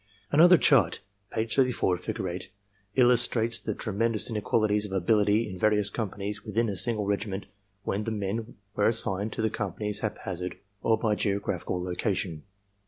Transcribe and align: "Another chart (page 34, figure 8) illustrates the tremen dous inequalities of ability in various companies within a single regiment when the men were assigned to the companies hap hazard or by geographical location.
"Another 0.31 0.57
chart 0.57 1.01
(page 1.29 1.55
34, 1.55 1.97
figure 1.97 2.27
8) 2.27 2.49
illustrates 2.95 3.59
the 3.59 3.75
tremen 3.75 4.13
dous 4.13 4.31
inequalities 4.31 4.87
of 4.87 4.91
ability 4.91 5.47
in 5.47 5.59
various 5.59 5.91
companies 5.91 6.43
within 6.43 6.69
a 6.69 6.75
single 6.75 7.05
regiment 7.05 7.45
when 7.83 8.05
the 8.05 8.09
men 8.09 8.55
were 8.75 8.87
assigned 8.87 9.31
to 9.33 9.43
the 9.43 9.51
companies 9.51 9.99
hap 9.99 10.17
hazard 10.23 10.57
or 10.81 10.97
by 10.97 11.13
geographical 11.13 11.83
location. 11.83 12.41